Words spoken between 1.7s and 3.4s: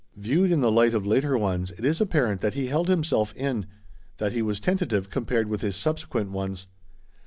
is apparent that he held himself